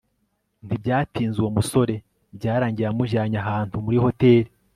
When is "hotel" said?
4.05-4.41